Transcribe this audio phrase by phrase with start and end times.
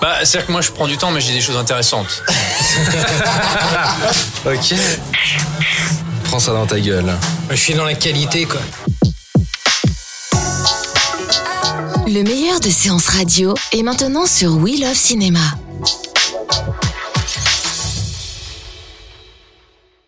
[0.00, 2.22] Bah, c'est-à-dire que moi je prends du temps, mais j'ai des choses intéressantes.
[4.46, 4.74] Ok.
[6.24, 7.14] Prends ça dans ta gueule.
[7.48, 8.60] Je suis dans la qualité, quoi.
[12.06, 15.40] Le meilleur de séances radio est maintenant sur We Love Cinéma.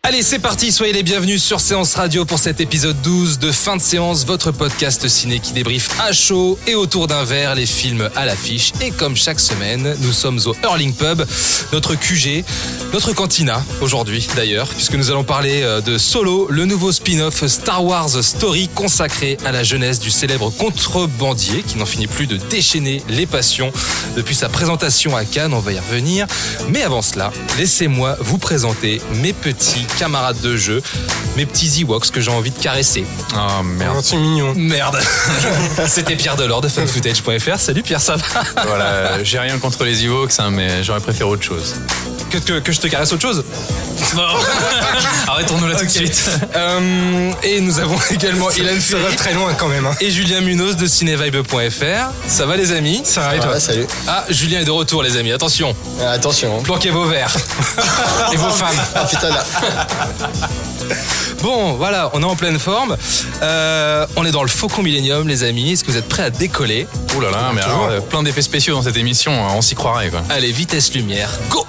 [0.07, 3.75] Allez, c'est parti, soyez les bienvenus sur Séance Radio pour cet épisode 12 de Fin
[3.75, 8.09] de séance, votre podcast ciné qui débriefe à chaud et autour d'un verre les films
[8.15, 8.71] à l'affiche.
[8.79, 11.25] Et comme chaque semaine, nous sommes au Hurling Pub,
[11.73, 12.45] notre QG,
[12.93, 17.83] notre cantina aujourd'hui d'ailleurs, puisque nous allons parler euh, de Solo, le nouveau spin-off Star
[17.83, 23.03] Wars Story consacré à la jeunesse du célèbre contrebandier qui n'en finit plus de déchaîner
[23.09, 23.73] les passions
[24.15, 26.27] depuis sa présentation à Cannes, on va y revenir.
[26.69, 30.81] Mais avant cela, laissez-moi vous présenter mes petits camarades de jeu,
[31.35, 33.05] mes petits Ewoks que j'ai envie de caresser.
[33.33, 33.99] Oh merde.
[34.03, 34.53] C'est mignon.
[34.55, 34.99] Merde
[35.87, 37.59] C'était Pierre Delors de funfootage.fr.
[37.59, 38.63] Salut Pierre, ça va?
[38.65, 41.75] Voilà, j'ai rien contre les Ewoks, hein, mais j'aurais préféré autre chose.
[42.29, 43.43] Que, que, que je te caresse autre chose
[45.27, 46.29] Arrêtons-nous là tout de suite.
[46.55, 49.85] Euh, et nous avons également Ilan Ça va très loin quand même.
[49.85, 49.95] Hein.
[49.99, 52.11] et Julien Munoz de cinévibe.fr.
[52.27, 53.01] Ça va les amis?
[53.03, 53.59] Ça va et toi?
[53.59, 53.85] Salut.
[54.07, 56.61] Ah, Julien est de retour les amis, attention, Ah, attention.
[56.61, 57.35] planquez vos verres
[58.33, 58.79] et vos femmes.
[58.95, 59.45] Ah putain là.
[61.43, 62.97] Bon, voilà, on est en pleine forme.
[63.43, 65.73] Euh, on est dans le Faucon Millennium, les amis.
[65.73, 66.87] Est-ce que vous êtes prêts à décoller?
[67.15, 69.75] Ouh là là, mais alors, euh, plein d'effets spéciaux dans cette émission, hein, on s'y
[69.75, 70.21] croirait quoi.
[70.29, 71.65] Allez, vitesse lumière, go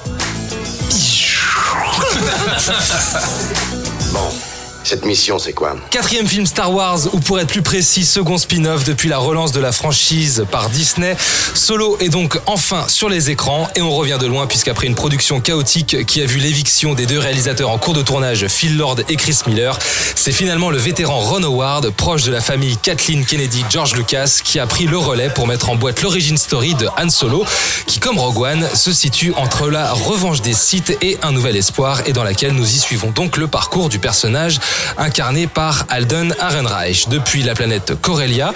[4.12, 4.47] Bon,
[4.88, 8.84] cette mission, c'est quoi Quatrième film Star Wars, ou pour être plus précis, second spin-off
[8.84, 11.14] depuis la relance de la franchise par Disney.
[11.54, 15.40] Solo est donc enfin sur les écrans et on revient de loin puisqu'après une production
[15.40, 19.16] chaotique qui a vu l'éviction des deux réalisateurs en cours de tournage, Phil Lord et
[19.16, 19.78] Chris Miller,
[20.14, 24.58] c'est finalement le vétéran Ron Howard, proche de la famille Kathleen Kennedy George Lucas, qui
[24.58, 27.44] a pris le relais pour mettre en boîte l'origine story de Han Solo,
[27.86, 32.00] qui comme Rogue One se situe entre la revanche des Sith et un nouvel espoir
[32.06, 34.60] et dans laquelle nous y suivons donc le parcours du personnage
[34.96, 38.52] incarné par Alden Ehrenreich depuis la planète Corellia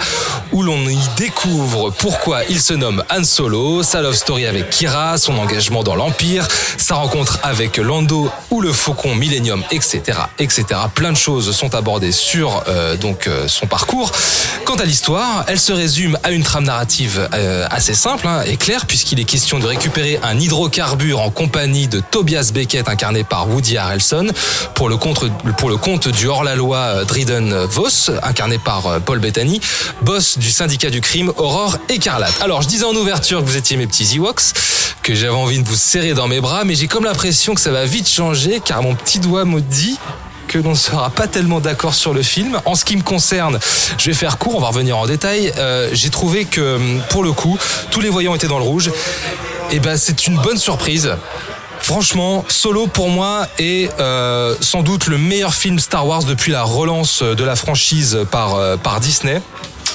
[0.51, 5.17] où l'on y découvre pourquoi il se nomme Han Solo, sa love story avec Kira,
[5.17, 6.47] son engagement dans l'Empire,
[6.77, 10.65] sa rencontre avec Lando ou le Faucon Millennium, etc., etc.
[10.93, 14.11] Plein de choses sont abordées sur euh, donc euh, son parcours.
[14.65, 18.57] Quant à l'histoire, elle se résume à une trame narrative euh, assez simple hein, et
[18.57, 23.49] claire puisqu'il est question de récupérer un hydrocarbure en compagnie de Tobias Beckett incarné par
[23.49, 24.27] Woody Harrelson
[24.75, 25.25] pour le compte
[25.57, 29.59] pour le compte du hors-la-loi euh, Dryden Voss incarné par euh, Paul Bettany,
[30.01, 32.33] boss du syndicat du crime Aurore Écarlate.
[32.41, 34.53] Alors je disais en ouverture que vous étiez mes petits Ewoks,
[35.01, 37.71] que j'avais envie de vous serrer dans mes bras, mais j'ai comme l'impression que ça
[37.71, 39.97] va vite changer car mon petit doigt me dit
[40.47, 42.59] que l'on ne sera pas tellement d'accord sur le film.
[42.65, 43.59] En ce qui me concerne,
[43.97, 45.51] je vais faire court, on va revenir en détail.
[45.57, 46.79] Euh, J'ai trouvé que
[47.09, 47.57] pour le coup,
[47.89, 48.91] tous les voyants étaient dans le rouge.
[49.71, 51.15] Et ben c'est une bonne surprise.
[51.83, 56.63] Franchement, Solo pour moi est euh, sans doute le meilleur film Star Wars depuis la
[56.63, 59.41] relance de la franchise par, euh, par Disney.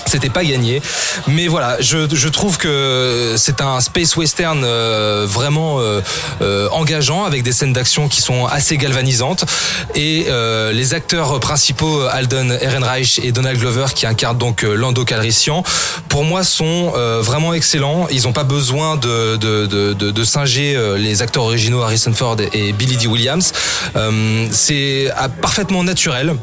[0.09, 0.81] C'était pas gagné,
[1.27, 6.01] mais voilà, je, je trouve que c'est un space western euh, vraiment euh,
[6.41, 9.45] euh, engageant avec des scènes d'action qui sont assez galvanisantes
[9.95, 15.05] et euh, les acteurs principaux Alden Ehrenreich et Donald Glover qui incarnent donc euh, Lando
[15.05, 15.63] Calrissian
[16.09, 18.09] pour moi sont vraiment excellents.
[18.11, 22.37] Ils n'ont pas besoin de de, de, de, de singer les acteurs originaux Harrison Ford
[22.53, 23.07] et Billy D.
[23.07, 23.53] Williams.
[24.53, 26.35] C'est ah, parfaitement naturel.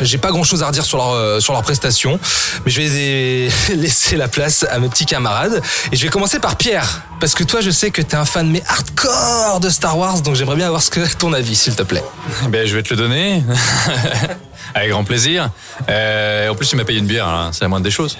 [0.00, 2.18] J'ai pas grand chose à redire sur leur, euh, sur leur prestation,
[2.64, 5.62] mais je vais laisser la place à mes petits camarades.
[5.92, 8.48] Et je vais commencer par Pierre, parce que toi, je sais que t'es un fan
[8.50, 11.82] mais hardcore de Star Wars, donc j'aimerais bien avoir ce que ton avis, s'il te
[11.82, 12.04] plaît.
[12.48, 13.42] Ben, je vais te le donner.
[14.74, 15.50] Avec grand plaisir.
[15.88, 18.16] Euh, en plus, tu m'as payé une bière, hein, c'est la moindre des choses.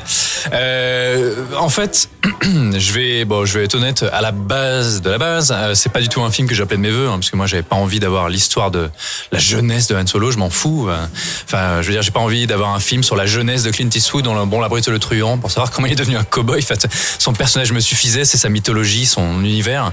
[0.52, 2.08] Euh, en fait,
[2.43, 4.05] je vais, bon, je vais être honnête.
[4.12, 6.76] À la base de la base, euh, c'est pas du tout un film que j'appelais
[6.76, 8.91] de mes voeux, hein, parce que moi, j'avais pas envie d'avoir l'histoire de
[9.32, 10.31] la jeunesse de Han Solo.
[10.31, 10.88] Je m'en fous.
[10.88, 11.06] euh.
[11.44, 13.88] Enfin, je veux dire, j'ai pas envie d'avoir un film sur la jeunesse de Clint
[13.94, 16.61] Eastwood, dans le bon, la le truand, pour savoir comment il est devenu un cowboy.
[16.61, 16.87] En fait,
[17.19, 19.93] son personnage me suffisait, c'est sa mythologie, son univers.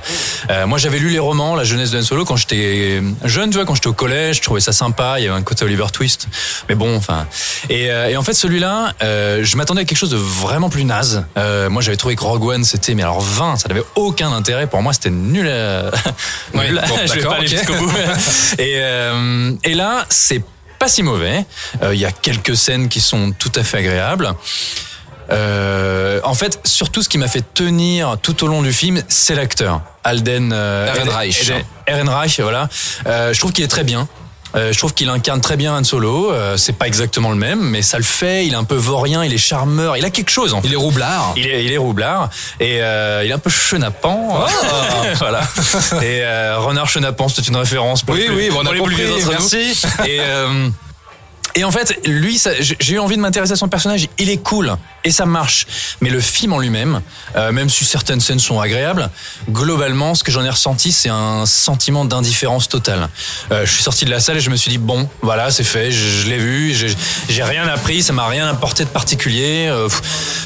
[0.50, 3.58] Euh, moi, j'avais lu les romans, la jeunesse de Han Solo, quand j'étais jeune, tu
[3.58, 5.16] vois, quand j'étais au collège, je trouvais ça sympa.
[5.20, 6.28] Il y avait un côté Oliver Twist.
[6.70, 7.28] Mais bon, enfin.
[7.70, 10.84] Et, euh, et en fait, celui-là, euh, je m'attendais à quelque chose de vraiment plus
[10.86, 11.26] naze.
[11.38, 14.68] Euh, moi, j'avais trouvé que Rogue One, c'était, mais alors 20, ça n'avait aucun intérêt.
[14.68, 15.48] Pour moi, c'était nul.
[15.48, 15.92] À...
[16.54, 17.58] Ouais, nul à- bon, je vais pas aller ok.
[17.58, 17.92] jusqu'au bout.
[18.60, 20.44] et, euh, et là, c'est
[20.80, 21.46] pas si mauvais.
[21.84, 24.34] Euh, Il y a quelques scènes qui sont tout à fait agréables.
[25.32, 29.36] Euh, en fait, surtout ce qui m'a fait tenir tout au long du film, c'est
[29.36, 29.82] l'acteur.
[30.04, 31.52] Alden euh, Ehrenreich.
[31.88, 32.68] Ehrenreich, voilà.
[33.08, 34.08] Euh, je trouve qu'il est très bien.
[34.56, 36.32] Euh, je trouve qu'il incarne très bien Han Solo.
[36.32, 38.46] Euh, c'est pas exactement le même, mais ça le fait.
[38.46, 40.54] Il est un peu vaurien, il est charmeur, il a quelque chose.
[40.54, 40.68] En fait.
[40.68, 41.34] Il est roublard.
[41.36, 44.46] Il est, il est roublard et euh, il est un peu chenapan.
[45.20, 45.42] voilà.
[46.02, 48.76] Et euh, Renard Chenapan, c'est une référence pour Oui, les plus, oui, bon, on a
[48.76, 48.96] compris,
[49.30, 49.82] merci.
[50.06, 50.70] Et, euh,
[51.56, 54.08] et en fait, lui, j'ai eu envie de m'intéresser à son personnage.
[54.18, 55.68] Il est cool et ça marche.
[56.02, 57.02] Mais le film en lui-même,
[57.36, 59.10] euh, même si certaines scènes sont agréables,
[59.50, 63.10] globalement, ce que j'en ai ressenti, c'est un sentiment d'indifférence totale.
[63.52, 65.64] Euh, je suis sorti de la salle et je me suis dit bon, voilà, c'est
[65.64, 66.74] fait, je, l'ai vu,
[67.30, 69.68] j'ai rien appris, ça m'a rien apporté de particulier.
[69.70, 69.90] Euh,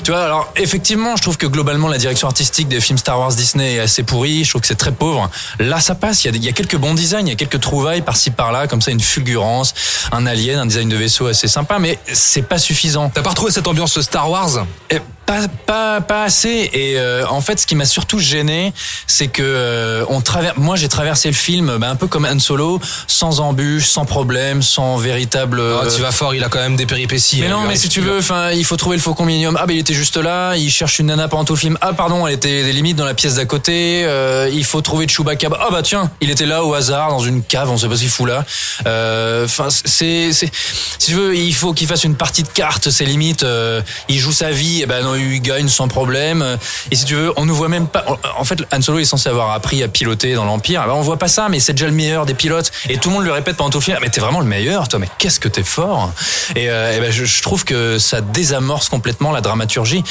[0.03, 3.33] tu vois, alors effectivement, je trouve que globalement, la direction artistique des films Star Wars
[3.33, 4.43] Disney est assez pourrie.
[4.43, 5.29] Je trouve que c'est très pauvre.
[5.59, 6.25] Là, ça passe.
[6.25, 8.91] Il y a quelques bons designs, il y a quelques trouvailles par-ci par-là, comme ça,
[8.91, 9.73] une fulgurance,
[10.11, 13.09] un alien, un design de vaisseau assez sympa, mais c'est pas suffisant.
[13.13, 14.65] T'as pas retrouvé cette ambiance Star Wars?
[14.89, 16.69] Eh, Pas, pas, pas assez.
[16.73, 18.73] Et euh, en fait, ce qui m'a surtout gêné,
[19.07, 20.57] c'est que euh, on traverse.
[20.57, 24.61] Moi, j'ai traversé le film, bah, un peu comme Han Solo, sans embûches, sans problème,
[24.61, 25.61] sans véritable.
[25.81, 27.39] Ah, Tu vas fort, il a quand même des péripéties.
[27.41, 29.57] Mais hein, non, mais si tu veux, enfin, il faut trouver le faucon Millennium.
[29.59, 30.55] Ah, ben il était juste là.
[30.55, 31.77] Il cherche une nana pendant tout le film.
[31.81, 34.03] Ah, pardon, elle était limite dans la pièce d'à côté.
[34.05, 35.49] Euh, il faut trouver Chewbacca.
[35.59, 37.69] Ah, bah tiens, il était là au hasard dans une cave.
[37.71, 38.45] On sait pas ce qu'il fout là.
[38.85, 40.51] Euh, Enfin, c'est, c'est,
[40.99, 42.89] si tu veux, il faut qu'il fasse une partie de cartes.
[42.89, 43.43] C'est limite.
[43.43, 44.81] euh, il joue sa vie.
[44.81, 46.57] Et ben non, il gagne sans problème.
[46.91, 48.05] Et si tu veux, on ne voit même pas.
[48.37, 50.83] En fait, Han Solo est censé avoir appris à piloter dans l'Empire.
[50.85, 52.71] Ben, on voit pas ça, mais c'est déjà le meilleur des pilotes.
[52.89, 53.97] Et tout le monde lui répète pendant tout le film.
[53.97, 54.99] Ah, Mais t'es vraiment le meilleur, toi.
[54.99, 56.11] Mais qu'est-ce que t'es fort?
[56.55, 60.03] Et, euh, je, je trouve que ça désamorce complètement la dramaturgie.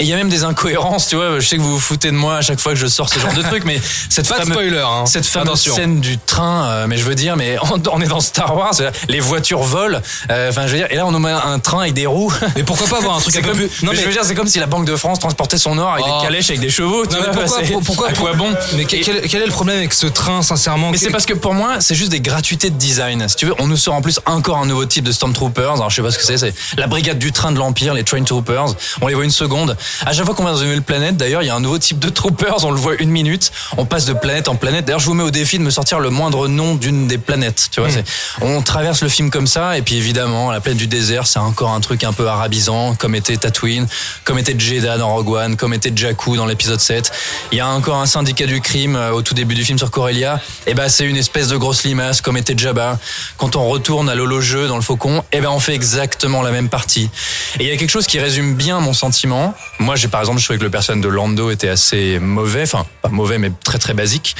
[0.00, 1.38] Et il y a même des incohérences, tu vois.
[1.38, 3.18] Je sais que vous vous foutez de moi à chaque fois que je sors ce
[3.20, 3.80] genre de truc, mais
[4.10, 5.06] cette Pas de fameuse, spoiler, hein.
[5.06, 5.76] cette fameuse Attention.
[5.76, 8.74] scène du train, euh, mais je veux dire, mais on, on est dans Star Wars,
[9.08, 10.00] les voitures volent.
[10.30, 12.32] euh, Enfin, je veux dire, et là on nous met un train avec des roues.
[12.56, 13.82] Mais pourquoi pas avoir un truc C'est un peu comme, plus.
[13.86, 15.92] Non, mais je veux dire, c'est comme si la Banque de France transportait son or
[15.92, 16.18] avec Oh.
[16.20, 17.06] des calèches avec des chevaux.
[17.06, 19.20] Tu Non, mais vois, pourquoi, c'est- pour- pourquoi, à quoi bon Mais quel, Et- quel-
[19.28, 20.90] quel est le problème avec ce train, sincèrement?
[20.90, 23.26] Mais c'est parce que pour moi, c'est juste des gratuités de design.
[23.28, 25.74] Si tu veux, on nous sort en plus encore un nouveau type de Stormtroopers.
[25.74, 28.02] Alors je sais pas ce que c'est, c'est la brigade du train de l'Empire, les
[28.04, 28.74] Train Troopers.
[29.00, 29.76] On les voit une seconde.
[30.06, 31.78] À chaque fois qu'on va dans une nouvelle planète, d'ailleurs, il y a un nouveau
[31.78, 32.64] type de Troopers.
[32.64, 33.50] On le voit une minute.
[33.76, 34.84] On passe de planète en planète.
[34.84, 37.68] D'ailleurs, je vous mets au défi de me sortir le moindre nom d'une des planètes.
[37.70, 38.04] Tu vois, c'est-
[38.40, 39.76] on traverse le film comme ça.
[39.78, 43.14] Et puis évidemment, la planète du désert, c'est encore un truc un peu arabisant, comme
[43.14, 43.86] était Tatooine,
[44.24, 47.10] comme était Jeddah dans Rogue One, comme était Jakku dans l'épisode 7.
[47.52, 49.90] Il y a encore un syndicat du crime euh, au tout début du film sur
[49.90, 50.40] Corellia.
[50.66, 52.98] Et ben c'est une espèce de grosse limace comme était Jabba.
[53.38, 56.68] Quand on retourne à l'holo-jeu dans le Faucon, et ben on fait exactement la même
[56.68, 57.10] partie.
[57.58, 59.54] Et il y a quelque chose qui résume bien mon sentiment.
[59.78, 62.86] Moi, j'ai par exemple, je trouvais que le personnage de Lando était assez mauvais, enfin
[63.02, 64.36] pas mauvais mais très très basique.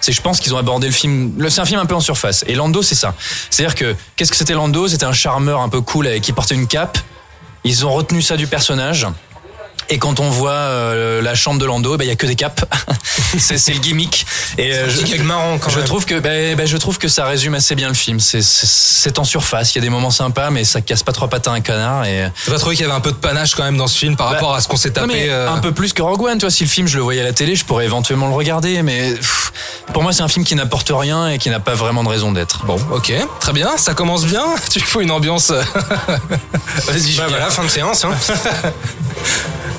[0.00, 1.32] C'est je pense qu'ils ont abordé le film.
[1.48, 2.44] C'est un film un peu en surface.
[2.46, 3.14] Et Lando, c'est ça.
[3.50, 4.86] C'est-à-dire que qu'est-ce que c'était Lando?
[4.88, 6.98] C'était un charmeur un peu cool avec qui portait une cape.
[7.64, 9.06] Ils ont retenu ça du personnage.
[9.88, 12.34] Et quand on voit euh, la chambre de Lando, ben, il y a que des
[12.34, 12.64] capes.
[13.38, 14.26] c'est le gimmick.
[14.58, 15.84] Et euh, gag marrant quand je même.
[15.86, 18.18] trouve que ben, je trouve que ça résume assez bien le film.
[18.20, 19.74] C'est- en surface.
[19.74, 22.04] Il y a des moments sympas, mais ça casse pas trois pattes à un canard.
[22.04, 23.96] Et T'as pas trouvé qu'il y avait un peu de panache quand même dans ce
[23.96, 25.92] film par Bah, rapport à ce qu'on s'est non, tapé mais euh, un peu plus
[25.92, 26.38] que Rogue One.
[26.38, 28.82] Toi, si le film je le voyais à la télé, je pourrais éventuellement le regarder.
[28.82, 29.52] Mais pff,
[29.92, 32.32] pour moi, c'est un film qui n'apporte rien et qui n'a pas vraiment de raison
[32.32, 32.64] d'être.
[32.66, 34.44] Bon, ok, très bien, ça commence bien.
[34.70, 35.50] Tu fais une ambiance.
[35.50, 35.62] euh,
[36.86, 38.04] Vas-y, Bah voilà, fin de séance.
[38.04, 38.10] Hein.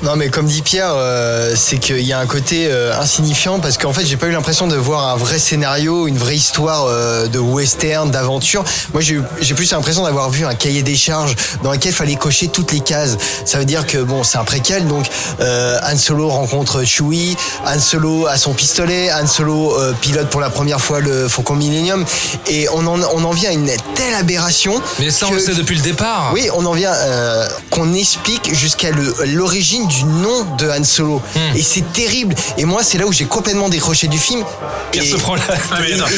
[0.02, 3.76] Non mais comme dit Pierre, euh, c'est qu'il y a un côté euh, insignifiant parce
[3.78, 7.26] qu'en fait j'ai pas eu l'impression de voir un vrai scénario, une vraie histoire euh,
[7.26, 8.64] de western, d'aventure.
[8.92, 12.48] Moi j'ai plus l'impression d'avoir vu un cahier des charges dans lequel il fallait cocher
[12.48, 13.16] toutes les cases.
[13.44, 15.06] Ça veut dire que bon c'est un préquel donc
[15.40, 17.36] euh, Han Solo rencontre Chewie,
[17.66, 21.56] Han Solo a son pistolet, Han Solo euh, pilote pour la première fois le Faucon
[21.56, 22.04] Millennium
[22.46, 24.80] et on en, on en vient à une telle aberration.
[25.00, 26.30] Mais ça, on que- le sait depuis le départ.
[26.32, 28.90] oui, on en vient euh, qu'on explique jusqu'à
[29.26, 31.20] l'origine du nom de Han Solo.
[31.34, 31.56] Hmm.
[31.56, 32.34] Et c'est terrible.
[32.56, 34.44] Et moi, c'est là où j'ai complètement décroché du film.
[34.94, 35.02] Et et-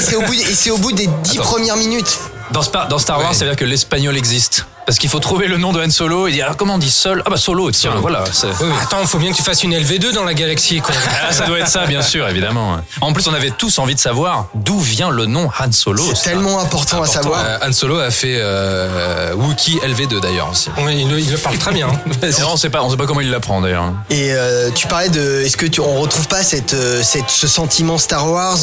[0.03, 1.43] c'est au, bout- et c'est au bout des dix Attends.
[1.49, 2.19] premières minutes.
[2.51, 3.35] Dans Star Wars, Ouais.
[3.35, 4.67] ça veut dire que l'espagnol existe.
[4.91, 6.91] Parce qu'il faut trouver le nom de Han Solo et dire ah, comment on dit
[6.91, 7.23] Sol?
[7.25, 8.25] Ah bah Solo, tiens, voilà.
[8.33, 8.49] c'est-
[8.83, 10.93] Attends, faut bien que tu fasses une LV2 dans la galaxie, quoi.
[11.29, 12.79] Ah, ça doit être ça, bien sûr, évidemment.
[13.01, 16.03] En plus, on avait tous envie de savoir d'où vient le nom Han Solo.
[16.09, 16.31] C'est ça.
[16.31, 17.41] tellement important, à savoir.
[17.45, 20.71] Euh, Han Solo a fait euh, Wookiee LV2 d'ailleurs aussi.
[20.85, 21.87] Ouais, il, le, il le parle très bien.
[22.41, 23.93] Non, on sait pas, on sait pas comment il l'apprend d'ailleurs.
[24.09, 27.47] Et euh, tu parlais de, est-ce que tu, on retrouve pas cette, euh, cette, ce
[27.47, 28.59] sentiment Star Wars?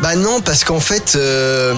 [0.00, 1.72] Bah non, parce qu'en fait, euh,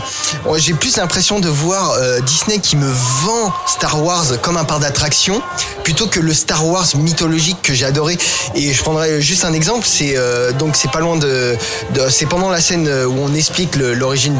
[0.46, 4.64] ouais, j'ai plus l'impression de voir euh, Disney qui me vend Star Wars comme un
[4.64, 5.40] parc d'attraction,
[5.84, 8.16] plutôt que le Star Wars mythologique que j'ai adoré.
[8.54, 11.56] Et je prendrai juste un exemple, c'est euh, donc c'est pas loin de,
[11.94, 14.36] de- c'est pendant la scène où on explique l'origine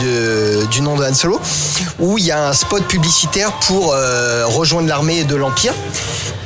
[0.71, 1.41] du nom de Han Solo,
[1.99, 5.75] où il y a un spot publicitaire pour euh, rejoindre l'armée de l'Empire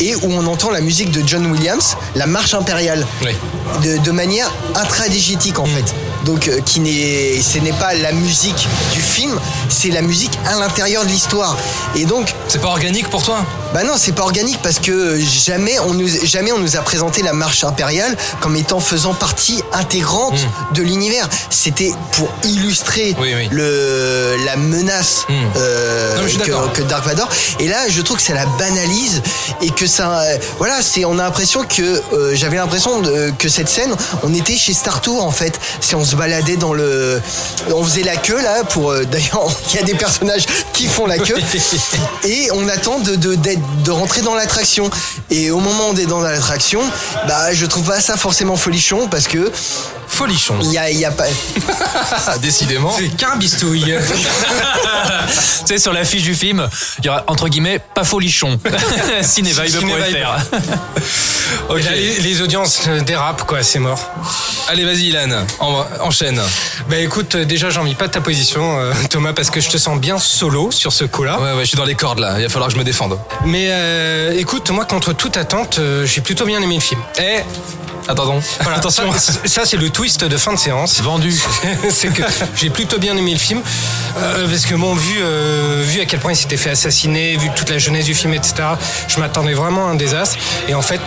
[0.01, 3.31] et où on entend la musique de John Williams, la marche impériale, Oui.
[3.83, 5.95] de, de manière intradigétique en fait.
[6.25, 10.59] Donc, euh, qui n'est, ce n'est pas la musique du film, c'est la musique à
[10.59, 11.55] l'intérieur de l'histoire.
[11.97, 15.79] Et donc, C'est pas organique pour toi bah non, c'est pas organique parce que jamais
[15.81, 20.39] on nous, jamais on nous a présenté la marche impériale comme étant faisant partie intégrante
[20.75, 21.29] de l'univers.
[21.51, 23.21] C'était pour illustrer Hmm.
[23.21, 23.49] Oui, oui.
[23.51, 25.33] le la menace Hmm.
[25.57, 26.23] euh, Non,
[26.73, 27.29] que, que Dark Vador.
[27.59, 29.23] Et là, je trouve que ça la banalise
[29.61, 33.03] et que ça, euh, voilà, c'est, on a l'impression que euh, j'avais l'impression
[33.39, 35.59] que cette scène, on était chez Star Tour en fait.
[35.81, 37.21] Si on se baladait dans le,
[37.75, 38.91] on faisait la queue là pour.
[38.93, 41.35] euh, D'ailleurs, il y a des personnages qui font la queue
[42.25, 44.91] et on attend de, de, d'être- de rentrer dans l'attraction.
[45.31, 46.81] Et au moment où on est dans l'attraction,
[47.27, 49.51] bah, je trouve pas ça forcément folichon parce que
[50.07, 50.59] Folichon.
[50.63, 51.25] il y a, il y a pas.
[52.41, 52.95] Décidément.
[52.97, 53.95] C'est qu'un bistouille.
[55.61, 56.69] tu sais, sur la fiche du film,
[57.01, 58.59] il y aura entre guillemets pas folichon.
[59.23, 60.45] Cinévibe.fr.
[61.79, 63.99] Et là, les, les audiences euh, dérapent, quoi, c'est mort.
[64.69, 66.41] Allez, vas-y, Ilan, en- enchaîne.
[66.89, 69.69] Bah écoute, euh, déjà, j'ai envie pas de ta position, euh, Thomas, parce que je
[69.71, 71.39] te sens bien solo sur ce coup-là.
[71.41, 72.35] Ouais, ouais, je suis dans les cordes là.
[72.39, 73.19] Il va falloir que je me défende.
[73.45, 77.01] Mais euh, écoute, moi, contre toute attente, euh, j'ai plutôt bien aimé le film.
[77.19, 77.41] Eh,
[78.09, 78.41] attendons.
[78.61, 79.13] Voilà, Attention.
[79.13, 81.01] Ça, ça, c'est le twist de fin de séance.
[81.01, 81.35] Vendu.
[81.91, 82.23] c'est que
[82.57, 83.61] j'ai plutôt bien aimé le film
[84.19, 87.51] euh, parce que bon vu euh, vu à quel point il s'était fait assassiner vu
[87.57, 88.55] toute la jeunesse du film etc
[89.09, 90.37] je m'attendais vraiment à un désastre
[90.69, 91.01] et en fait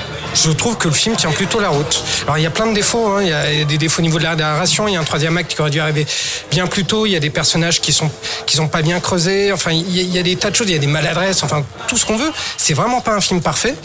[0.43, 2.03] je trouve que le film tient plutôt la route.
[2.23, 3.21] Alors il y a plein de défauts, hein.
[3.21, 5.35] il y a des défauts au niveau de la narration, il y a un troisième
[5.37, 6.05] acte qui aurait dû arriver
[6.51, 8.09] bien plus tôt, il y a des personnages qui sont
[8.45, 10.55] qui sont pas bien creusés, enfin il y, a, il y a des tas de
[10.55, 12.31] choses, il y a des maladresses, enfin tout ce qu'on veut.
[12.57, 13.75] C'est vraiment pas un film parfait,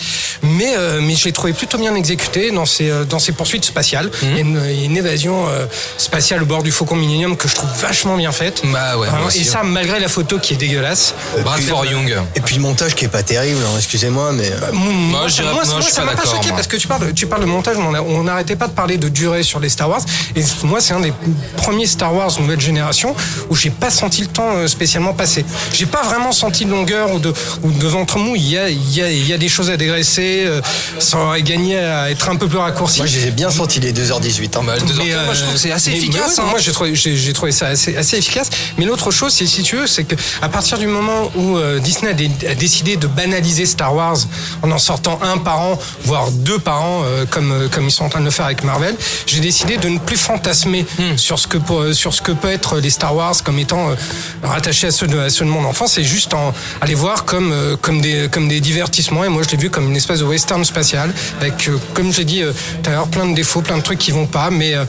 [0.43, 3.65] mais euh, mais je l'ai trouvé plutôt bien exécuté dans ses euh, dans ses poursuites
[3.65, 4.11] spatiales.
[4.23, 5.67] Il, y a une, il y a une évasion euh,
[5.99, 8.63] spatiale au bord du Faucon Millennium que je trouve vachement bien faite.
[8.65, 9.67] Bah ouais, aussi, et ça ouais.
[9.69, 11.15] malgré la photo qui est dégueulasse.
[11.45, 12.15] Bradford Young.
[12.35, 14.51] Et puis le montage qui est pas terrible, hein, excusez-moi, mais.
[14.51, 16.57] euh, Moi, je dirais- moi, moi, je suis ça pas d'accord, moi.
[16.57, 19.43] parce que tu parles, tu parles de montage, on n'arrêtait pas de parler de durée
[19.43, 20.03] sur les Star Wars.
[20.37, 21.13] Et moi, c'est un des
[21.57, 23.15] premiers Star Wars nouvelle génération
[23.51, 25.45] où j'ai pas senti le temps euh, spécialement passer.
[25.73, 27.33] J'ai pas vraiment senti de longueur ou de,
[27.63, 28.35] ou de ventre mou.
[28.37, 30.45] Il y a, il y a, il y a des choses à dégraisser.
[30.47, 30.61] euh,
[30.99, 32.99] Ça aurait gagné à être un peu plus raccourci.
[32.99, 34.57] Moi, j'ai bien senti les 2h18.
[34.59, 34.63] hein.
[34.67, 36.39] Bah, le 2h15, Mais, moi, je trouve que c'est assez efficace.
[36.39, 36.47] ouais, hein.
[36.51, 38.49] Moi, j'ai trouvé, j'ai, j'ai trouvé ça assez, assez efficace.
[38.79, 41.79] Mais l'autre chose, c'est si tu veux, c'est que à partir du moment où euh,
[41.79, 42.11] Disney
[42.49, 44.17] a décidé de banaliser Star Wars
[44.63, 47.91] en en sortant un par an, voire deux par an, euh, comme euh, comme ils
[47.91, 48.95] sont en train de le faire avec Marvel,
[49.27, 51.17] j'ai décidé de ne plus fantasmer Hmm.
[51.17, 53.95] sur ce que pour- sur ce que peut être les Star Wars comme étant euh,
[54.43, 55.93] rattachés à ceux de à ceux de mon enfance.
[55.95, 59.25] C'est juste en aller voir comme euh, comme des comme des divertissements.
[59.25, 62.25] Et moi, je l'ai vu comme une espèce de western spatial avec, euh, comme j'ai
[62.25, 64.75] dit euh, tout à l'heure, plein de défauts, plein de trucs qui vont pas, mais
[64.75, 64.85] euh,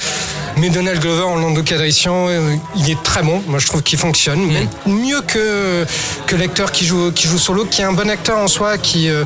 [0.57, 3.41] mais Donald Glover en Lando Calrissian, euh, il est très bon.
[3.47, 5.85] Moi, je trouve qu'il fonctionne, même mieux que
[6.27, 9.09] que l'acteur qui joue qui joue solo, qui est un bon acteur en soi, qui
[9.09, 9.23] euh,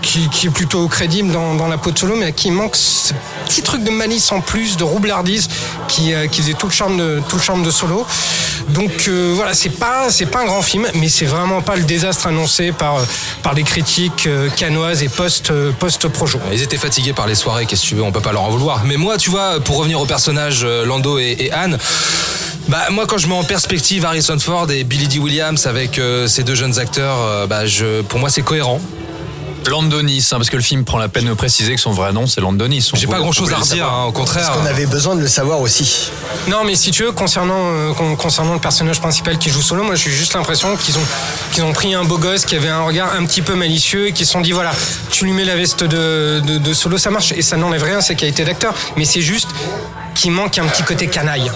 [0.00, 2.76] qui, qui est plutôt crédible dans, dans la peau de solo, mais à qui manque
[2.76, 3.12] ce
[3.46, 5.48] petit truc de malice en plus, de roublardise,
[5.88, 8.06] qui euh, qui faisait tout le charme de tout le charme de solo.
[8.68, 12.26] Donc euh, voilà, c'est pas pas un grand film, mais c'est vraiment pas le désastre
[12.28, 12.96] annoncé par
[13.42, 16.38] par les critiques euh, canoises et post post projo.
[16.52, 18.50] Ils étaient fatigués par les soirées, qu'est-ce que tu veux, on peut pas leur en
[18.50, 18.82] vouloir.
[18.84, 21.78] Mais moi, tu vois, pour revenir au personnage euh, Lando et, et Anne,
[22.68, 25.18] bah moi quand je mets en perspective Harrison Ford et Billy D.
[25.18, 28.80] Williams avec ces deux jeunes acteurs, bah je, pour moi c'est cohérent.
[29.70, 32.26] Landonis, hein, parce que le film prend la peine de préciser que son vrai nom
[32.26, 32.90] c'est Landonis.
[32.92, 34.52] On J'ai pas grand chose à redire, hein, au contraire.
[34.62, 36.10] On avait besoin de le savoir aussi.
[36.48, 39.82] Non, mais si tu veux, concernant, euh, con- concernant le personnage principal qui joue solo,
[39.84, 41.06] moi j'ai juste l'impression qu'ils ont,
[41.52, 44.12] qu'ils ont pris un beau gosse qui avait un regard un petit peu malicieux et
[44.12, 44.72] qu'ils se sont dit voilà,
[45.10, 47.32] tu lui mets la veste de, de, de solo, ça marche.
[47.32, 49.48] Et ça n'enlève rien à ses qualités d'acteur, mais c'est juste
[50.14, 51.50] qu'il manque un petit côté canaille.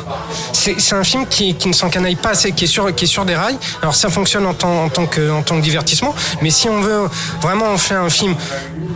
[0.53, 3.25] C'est un film qui, qui ne s'encanaille pas assez, qui est, sur, qui est sur
[3.25, 3.59] des rails.
[3.83, 6.81] Alors ça fonctionne en tant, en tant, que, en tant que divertissement, mais si on
[6.81, 7.09] veut
[7.41, 8.35] vraiment en faire un film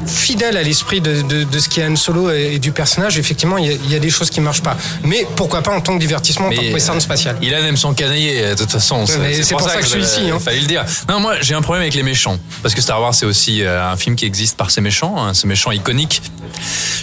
[0.07, 3.19] fidèle à l'esprit de, de, de ce qui est Han Solo et, et du personnage,
[3.19, 4.77] effectivement, il y, a, il y a des choses qui marchent pas.
[5.05, 7.95] Mais pourquoi pas en tant que divertissement, en tant que western spatial Ilan aime son
[7.95, 9.05] canailler, de toute façon.
[9.07, 10.39] c'est pour ça que je suis ici, hein.
[10.39, 10.85] Fallait le dire.
[11.09, 12.39] Non, moi, j'ai un problème avec les méchants.
[12.63, 15.35] Parce que Star Wars, c'est aussi euh, un film qui existe par ses méchants, hein,
[15.35, 16.23] ces méchants iconiques.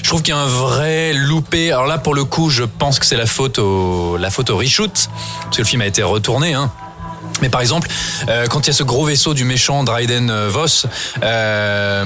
[0.02, 1.72] Je trouve qu'il y a un vrai loupé.
[1.72, 4.58] Alors là, pour le coup, je pense que c'est la faute au, la faute au
[4.58, 5.10] reshoot.
[5.42, 6.72] Parce que le film a été retourné, hein.
[7.42, 7.88] Mais par exemple,
[8.30, 10.88] euh, quand il y a ce gros vaisseau du méchant Dryden euh, Voss,
[11.24, 12.04] euh,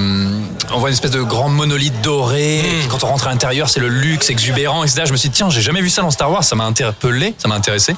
[0.74, 2.62] on voit une espèce de grand monolithe doré.
[2.80, 5.04] Puis quand on rentre à l'intérieur, c'est le luxe exubérant, etc.
[5.06, 7.34] Je me suis dit, tiens, j'ai jamais vu ça dans Star Wars, ça m'a interpellé,
[7.38, 7.96] ça m'a intéressé.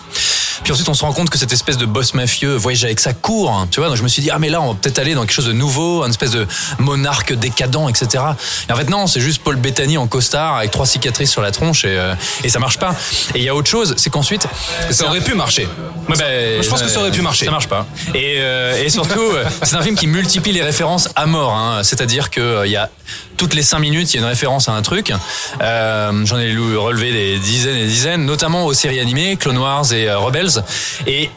[0.64, 3.14] Puis ensuite, on se rend compte que cette espèce de boss mafieux voyage avec sa
[3.14, 3.90] cour, hein, tu vois.
[3.90, 5.48] Donc je me suis dit, ah mais là, on va peut-être aller dans quelque chose
[5.48, 6.48] de nouveau, une espèce de
[6.80, 8.24] monarque décadent, etc.
[8.70, 11.52] Et en fait, non, c'est juste Paul Bettany en costard avec trois cicatrices sur la
[11.52, 12.96] tronche et, euh, et ça marche pas.
[13.34, 14.48] Et il y a autre chose, c'est qu'ensuite,
[14.92, 15.68] Ça aurait pu marcher.
[16.10, 17.12] Ouais, Je pense que ça aurait
[17.46, 17.86] Ça marche pas.
[18.14, 21.54] Et, euh, et surtout, euh, c'est un film qui multiplie les références à mort.
[21.54, 21.82] hein.
[21.84, 22.90] C'est-à-dire que euh, il y a
[23.38, 25.14] toutes les cinq minutes, il y a une référence à un truc.
[25.62, 29.92] Euh, J'en ai relevé des dizaines et des dizaines, notamment aux séries animées, Clone Wars
[29.94, 30.64] et euh, Rebels.
[31.08, 31.30] Et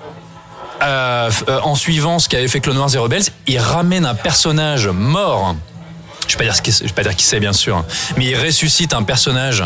[0.82, 4.88] euh, euh, en suivant ce qu'avait fait Clone Wars et Rebels, il ramène un personnage
[4.88, 5.56] mort.
[6.28, 7.84] Je vais pas dire, ce qui- je vais pas dire qui c'est bien sûr,
[8.16, 9.64] mais il ressuscite un personnage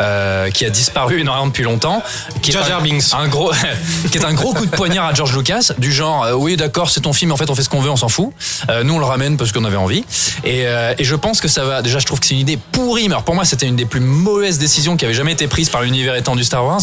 [0.00, 2.02] euh, qui a disparu énormément depuis longtemps,
[2.42, 3.52] qui Jar est un gros,
[4.10, 6.90] qui est un gros coup de poignard à George Lucas, du genre euh, oui d'accord
[6.90, 8.32] c'est ton film, en fait on fait ce qu'on veut, on s'en fout.
[8.70, 10.04] Euh, nous on le ramène parce qu'on avait envie.
[10.44, 11.82] Et, euh, et je pense que ça va.
[11.82, 13.86] Déjà je trouve que c'est une idée pourrie, mais alors pour moi c'était une des
[13.86, 16.80] plus mauvaises décisions qui avait jamais été prise par l'univers étendu Star Wars.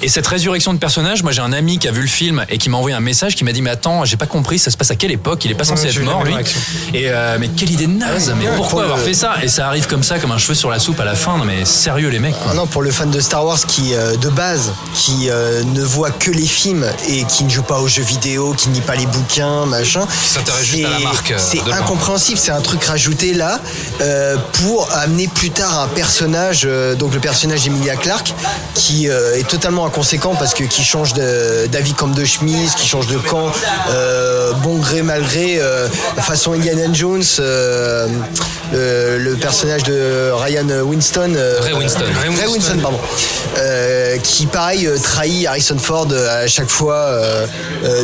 [0.00, 2.58] Et cette résurrection de personnage, moi j'ai un ami qui a vu le film et
[2.58, 4.76] qui m'a envoyé un message qui m'a dit mais attends j'ai pas compris ça se
[4.76, 5.44] passe à quelle époque?
[5.44, 6.34] Il est pas censé Ouais, être mort lui.
[6.94, 9.34] Et euh, mais quelle idée naze Mais pourquoi pour avoir fait ça?
[9.42, 11.36] Et ça arrive comme ça, comme un cheveu sur la soupe à la fin.
[11.36, 12.34] Non mais sérieux les mecs.
[12.38, 12.52] Quoi.
[12.52, 15.82] Ah non, pour le fan de Star Wars qui, euh, de base, qui euh, ne
[15.82, 18.80] voit que les films et qui ne joue pas aux jeux vidéo, qui ne lit
[18.80, 20.06] pas les bouquins, machin.
[20.24, 23.60] s'intéresse juste à la c'est- marque, euh, C'est de incompréhensible, c'est un truc rajouté là
[24.00, 28.32] euh, pour amener plus tard un personnage, euh, donc le personnage d'Emilia Clarke,
[28.74, 33.06] qui euh, est totalement inconséquent parce que qui change d'avis comme de chemise, qui change
[33.06, 33.50] de camp,
[33.90, 38.06] euh, bon gré mal gré, euh, façon Indiana Jones, euh,
[38.72, 41.32] le, le personnage de Ryan Winston.
[41.62, 42.04] Ray Winston.
[42.38, 43.00] Ray Winston, pardon.
[44.22, 47.10] Qui pareil trahit Harrison Ford à chaque fois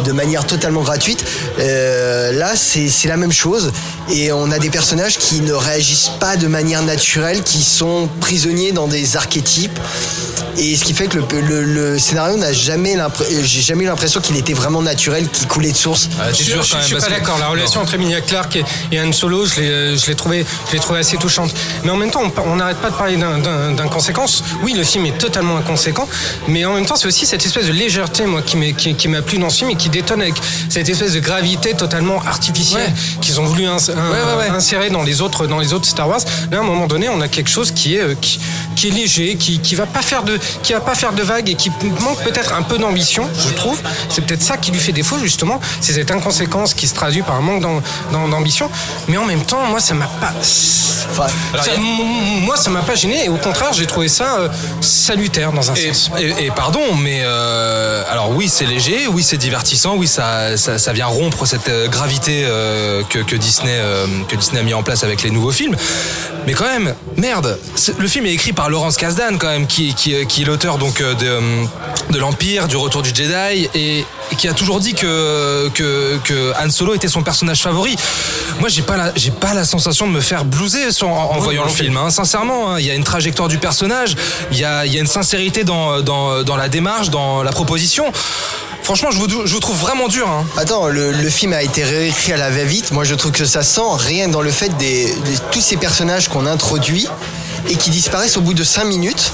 [0.04, 1.22] de manière totalement gratuite.
[1.58, 3.72] Là, c'est c'est la même chose
[4.10, 8.72] et on a des personnages qui ne réagissent pas de manière naturelle, qui sont prisonniers
[8.72, 9.78] dans des archétypes.
[10.56, 13.86] Et ce qui fait que le, le- le scénario n'a jamais l'impr- j'ai jamais eu
[13.88, 16.08] l'impression qu'il était vraiment naturel, qu'il coulait de source.
[16.20, 17.38] Ah, Je, sûr je- quand je même, suis pas d'accord.
[17.38, 20.72] La relation entre Emilia Clarke et, et Han Solo, je l'ai, euh, l'ai trouvé, je
[20.72, 21.52] l'ai trouvé assez touchante.
[21.84, 23.16] Mais en même temps, on n'arrête pas de parler
[23.76, 24.42] d'inconséquence.
[24.62, 26.08] Oui, le film est totalement inconséquent,
[26.48, 29.08] mais en même temps, c'est aussi cette espèce de légèreté, moi, qui, m'est- qui, qui
[29.08, 30.34] m'a plu dans ce film et qui détonne avec
[30.68, 33.18] cette espèce de gravité totalement artificielle Ouais.
[33.20, 34.48] qu'ils ont voulu ins- un- ouais, ouais.
[34.48, 36.20] insérer dans les autres, dans les autres Star Wars.
[36.50, 38.38] Là, à un moment donné, on a quelque chose qui est, euh, qui,
[38.76, 41.48] qui est léger, qui, qui va pas faire de, qui va pas faire de vagues
[41.50, 41.63] et qui
[42.00, 43.80] manque peut-être un peu d'ambition, je trouve.
[44.08, 45.60] C'est peut-être ça qui lui fait défaut, justement.
[45.80, 48.70] C'est cette inconséquence qui se traduit par un manque d'am- d'am- d'ambition.
[49.08, 50.32] Mais en même temps, moi, ça m'a pas,
[51.10, 51.26] Enfin,
[51.62, 51.82] ça- m-
[52.42, 53.24] moi, ça m'a pas gêné.
[53.26, 54.48] Et au contraire, j'ai trouvé ça euh,
[54.80, 56.10] salutaire dans un Et, sens.
[56.18, 60.78] et- et pardon, mais euh, alors oui, c'est léger, oui, c'est divertissant, oui, ça, ça,
[60.78, 63.78] ça vient rompre cette euh, gravité euh, que, que Disney
[64.28, 65.76] que Disney a mis en place avec les nouveaux films.
[66.46, 67.58] Mais quand même, merde,
[67.98, 71.00] le film est écrit par Laurence Kasdan quand même, qui, qui, qui est l'auteur donc
[71.00, 71.14] de,
[72.10, 76.52] de l'Empire, du Retour du Jedi, et, et qui a toujours dit que, que que
[76.62, 77.96] Han Solo était son personnage favori.
[78.60, 81.38] Moi, j'ai pas la j'ai pas la sensation de me faire blouser sur- en, en
[81.38, 81.96] voyant le film.
[81.96, 82.10] hein.
[82.10, 84.14] Sincèrement, hein, il y a une trajectoire du personnage,
[84.52, 87.52] il y a, il y a une sincérité dans, dans, dans la démarche, dans la
[87.52, 88.04] proposition.
[88.82, 90.28] Franchement, je vous, je vous trouve vraiment dur.
[90.28, 90.44] Hein.
[90.58, 92.90] Attends, le, le film a été réécrit à la va-vite.
[92.92, 96.28] Moi, je trouve que ça sent rien dans le fait des, de tous ces personnages
[96.28, 97.08] qu'on introduit
[97.70, 99.32] et qui disparaissent au bout de 5 minutes.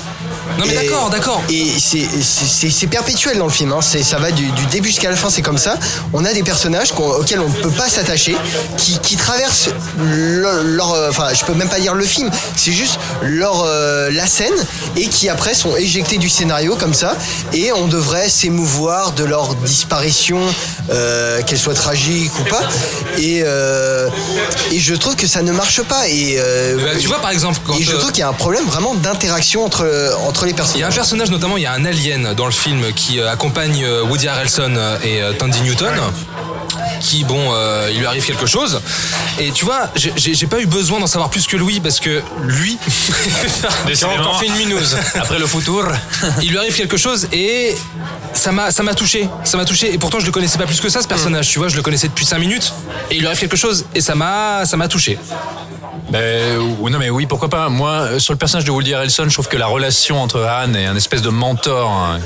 [0.58, 1.42] Non mais d'accord, d'accord.
[1.50, 3.72] Et c'est- perpétuel dans le film.
[3.72, 3.80] Hein.
[3.82, 5.76] C'est- Ça va du, du début jusqu'à la fin, c'est comme ça.
[6.12, 8.34] On a des personnages auxquels on ne peut pas s'attacher,
[8.76, 12.30] qui, qui traversent leur, leur, Enfin, je peux même pas dire le film.
[12.56, 14.52] C'est juste leur euh, la scène
[14.96, 17.16] et qui après sont éjectés du scénario comme ça.
[17.52, 20.40] Et on devrait s'émouvoir de leur disparition,
[20.90, 22.62] euh, qu'elle soit tragique ou pas.
[23.18, 24.08] Et, euh,
[24.72, 26.08] et je trouve que ça ne marche pas.
[26.08, 28.28] Et euh, Bah, tu vois par exemple quand et je euh, trouve qu'il y a
[28.28, 29.86] un problème vraiment d'interaction entre,
[30.26, 30.94] entre les il y a un personnages.
[30.94, 34.28] personnage notamment, il y a un alien dans le film qui euh, accompagne euh, Woody
[34.28, 35.94] Harrelson euh, et euh, Tandy Newton.
[37.00, 38.80] Qui bon, euh, il lui arrive quelque chose.
[39.38, 42.76] Et tu vois, j'ai- pas eu besoin d'en savoir plus que lui parce que lui,
[43.92, 44.96] J'ai encore fait une minouse.
[45.14, 45.88] Après le futur.
[46.42, 47.74] il lui arrive quelque chose et
[48.32, 50.80] ça m'a ça m'a touché ça m'a touché et pourtant je le connaissais pas plus
[50.80, 52.72] que ça ce personnage tu vois je le connaissais depuis 5 minutes
[53.10, 55.18] et il lui arrive quelque chose et ça m'a ça m'a touché
[56.10, 57.68] Ben, non mais oui, pourquoi pas.
[57.68, 60.74] Moi, euh, sur le personnage de Woody Harrelson, je trouve que la relation entre Han
[60.74, 62.18] et un espèce de mentor hein,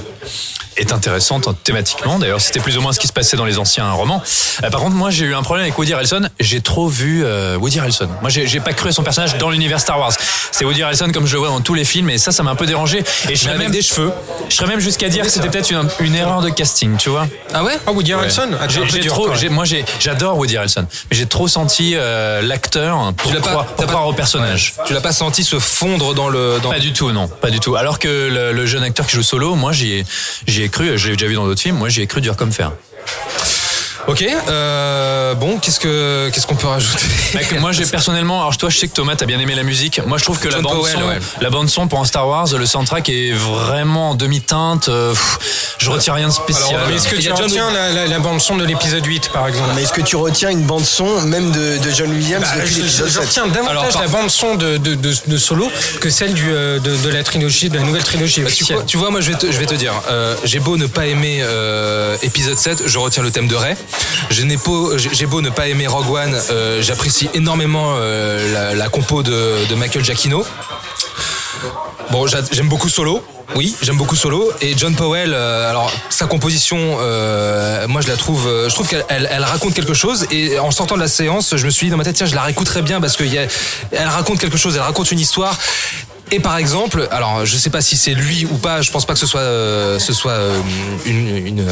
[0.76, 2.18] est intéressante thématiquement.
[2.18, 4.22] D'ailleurs, c'était plus ou moins ce qui se passait dans les anciens romans.
[4.62, 6.28] Euh, par contre, moi, j'ai eu un problème avec Woody Harrelson.
[6.40, 8.08] J'ai trop vu euh, Woody Harrelson.
[8.20, 10.12] Moi, j'ai j'ai pas cru à son personnage dans l'univers Star Wars.
[10.52, 12.50] C'est Woody Harrelson comme je le vois dans tous les films, et ça, ça m'a
[12.52, 12.98] un peu dérangé.
[13.28, 14.12] Et je serais même des cheveux.
[14.48, 17.26] Je serais même jusqu'à dire que c'était peut-être une, une erreur de casting, tu vois.
[17.52, 17.78] Ah ouais?
[17.86, 18.48] Ah, Woody Harrelson?
[18.52, 18.58] Ouais.
[18.60, 22.42] Ah, J'ai- j'ai trop, j'ai- moi j'ai- j'adore Woody Harrelson, mais j'ai trop senti euh,
[22.42, 24.74] l'acteur pour, Tu pas- croire, pour pas- croire au personnage.
[24.86, 26.58] Tu l'as pas senti se fondre dans le.
[26.62, 26.70] Dans...
[26.70, 27.76] Pas du tout, non, pas du tout.
[27.76, 30.06] Alors que le, le jeune acteur qui joue solo, moi j'y ai,
[30.64, 32.36] j'y ai cru, je l'ai déjà vu dans d'autres films, moi j'y ai cru dur
[32.36, 32.72] comme fer.
[34.06, 34.22] Ok.
[34.48, 38.76] Euh, bon, qu'est-ce que qu'est-ce qu'on peut rajouter Mec, moi j'ai personnellement, alors toi je
[38.78, 40.92] sais que Thomas t'as bien aimé la musique, moi je trouve que la bande, Powell,
[40.92, 41.18] son, ouais.
[41.40, 45.14] la bande son pour un Star Wars, le soundtrack est vraiment en demi-teinte, euh,
[45.78, 46.80] je retire rien de spécial.
[46.88, 49.82] Mais est-ce que tu retiens la, la, la bande-son de l'épisode 8, par exemple Mais
[49.84, 52.80] est-ce que tu retiens une bande son même de, de John Williams Bah, depuis je,
[52.80, 55.70] l'épisode je 7 retiens davantage Alors, par- la bande son de, de, de, de Solo
[56.00, 58.76] que celle du, euh, de, de la trilogie, de la nouvelle trilogie Bah, tu, officielle.
[58.76, 60.86] vois, tu vois, moi je vais te, je vais te dire, euh, j'ai beau ne
[60.86, 63.74] pas aimer euh, épisode 7, je retiens le thème de Ray.
[64.30, 70.04] J'ai beau ne pas aimer Rogue One, euh, j'apprécie énormément euh, la, compo de, Michael
[70.04, 70.44] Giacchino.
[72.10, 73.22] Bon, j'a- j'aime beaucoup Solo.
[73.56, 75.32] Oui, j'aime beaucoup Solo et John Powell.
[75.34, 76.96] euh, alors sa composition,
[77.88, 80.26] moi je la trouve, je trouve qu'elle elle, elle raconte quelque chose.
[80.30, 82.34] Et en sortant de la séance, je me suis dit dans ma tête tiens, je
[82.34, 83.46] la réécouterai bien parce que y a-
[83.92, 85.56] elle raconte quelque chose, elle raconte une histoire.
[86.30, 89.12] Et par exemple, alors je sais pas si c'est lui ou pas, je pense pas
[89.12, 90.58] que ce soit euh, ce soit euh,
[91.06, 91.66] une, une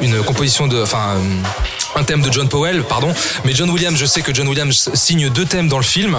[0.00, 3.12] une composition de, enfin euh, un thème de John Powell, pardon.
[3.44, 6.16] Mais John Williams, je sais que John Williams signe deux thèmes dans le film.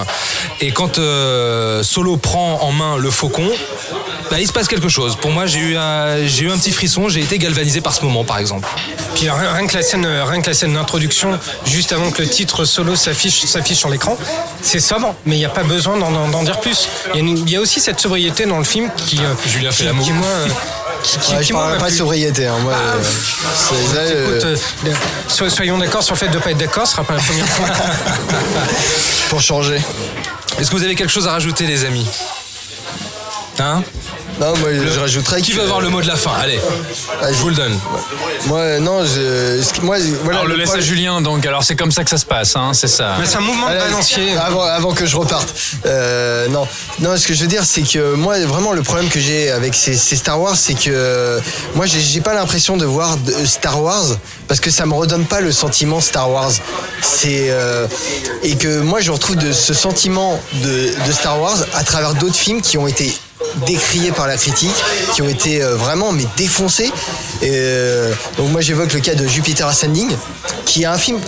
[0.61, 3.49] Et quand euh, Solo prend en main le faucon,
[4.29, 5.15] bah, il se passe quelque chose.
[5.15, 8.03] Pour moi, j'ai eu un, j'ai eu un petit frisson, j'ai été galvanisé par ce
[8.03, 8.67] moment, par exemple.
[9.21, 12.23] Puis rien, rien que la scène, euh, rien que la scène d'introduction, juste avant que
[12.23, 14.17] le titre Solo s'affiche, s'affiche sur l'écran,
[14.63, 16.89] c'est sobre, mais il n'y a pas besoin d'en, d'en- d'en dire plus.
[17.13, 19.85] Il y, a y aussi cette sobriété dans le film qui, euh, Julien fait qui,
[19.85, 20.05] l'amour.
[20.05, 20.47] qui, moi, euh,
[21.03, 22.47] qui, qui- Ouais, qui, je moi, parlerai m'a pas de sobriété.
[22.47, 22.99] Hein, moi, Ah, euh,
[23.55, 24.95] c'est- là, euh, Écoute,
[25.43, 27.21] euh, soyons d'accord sur le fait de ne pas être d'accord, ce sera pas la
[27.21, 27.67] première fois.
[29.29, 29.79] pour changer.
[30.59, 32.07] Est-ce que vous avez quelque chose à rajouter, les amis?
[33.59, 33.83] Hein?
[34.41, 36.31] Non, moi, je rajouterais Qui que- veut avoir le mot de la fin?
[36.41, 36.59] Allez,
[37.21, 37.33] Vas-y.
[37.35, 37.77] je vous le donne.
[38.47, 40.39] Moi, non, je, moi, voilà.
[40.39, 42.55] Alors le le laisse à Julien donc, alors c'est comme ça que ça se passe,
[42.55, 43.17] hein, c'est ça.
[43.19, 44.35] Mais c'est un mouvement de Allez, balancier.
[44.37, 45.53] Avant, avant que je reparte.
[45.85, 46.67] Euh, non,
[46.99, 49.75] non, ce que je veux dire, c'est que moi, vraiment, le problème que j'ai avec
[49.75, 51.39] ces, ces Star Wars, c'est que euh,
[51.75, 54.05] moi, j'ai j'ai pas l'impression de voir de- Star Wars
[54.47, 56.51] parce que ça me redonne pas le sentiment Star Wars.
[57.03, 57.85] C'est euh,
[58.41, 62.35] et que moi, je retrouve de ce sentiment de, de Star Wars à travers d'autres
[62.35, 63.15] films qui ont été
[63.65, 64.75] décriés par la critique,
[65.13, 66.91] qui ont été euh, vraiment mais défoncés.
[67.41, 70.09] Et, euh, donc moi j'évoque le cas de Jupiter Ascending,
[70.65, 71.19] qui est un film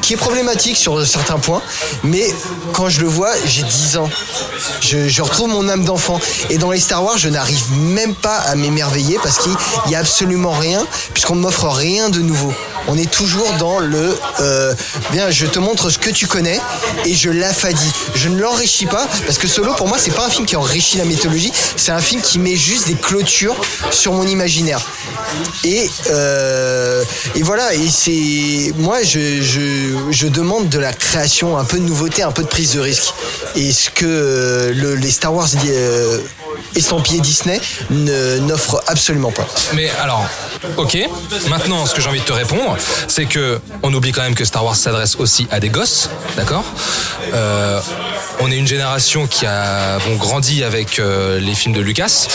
[0.00, 1.62] qui est problématique sur certains points,
[2.02, 2.32] mais
[2.72, 4.10] quand je le vois, j'ai 10 ans.
[4.80, 6.20] Je, je retrouve mon âme d'enfant.
[6.50, 9.52] Et dans les Star Wars, je n'arrive même pas à m'émerveiller parce qu'il
[9.88, 12.52] n'y a absolument rien, puisqu'on ne m'offre rien de nouveau.
[12.88, 14.74] On est toujours dans le euh,
[15.12, 16.60] bien, je te montre ce que tu connais
[17.04, 17.92] et je l'affadis.
[18.14, 20.98] Je ne l'enrichis pas parce que Solo, pour moi, c'est pas un film qui enrichit
[20.98, 23.56] la mythologie, c'est un film qui met juste des clôtures
[23.90, 24.80] sur mon imaginaire.
[25.64, 28.72] Et, euh, et voilà, et c'est.
[28.76, 29.40] Moi, je,
[30.10, 33.12] je, demande de la création, un peu de nouveauté, un peu de prise de risque.
[33.56, 36.18] Et ce que euh, le- les Star Wars euh,
[36.76, 39.46] estampillés Disney ne- n'offrent absolument pas.
[39.74, 40.24] Mais alors,
[40.76, 40.96] ok.
[41.48, 42.76] Maintenant, ce que j'ai envie de te répondre,
[43.08, 46.64] c'est que on oublie quand même que Star Wars s'adresse aussi à des gosses, d'accord?
[47.34, 47.80] Euh,
[48.42, 52.26] On est une génération qui a avons grandi avec les films de Lucas.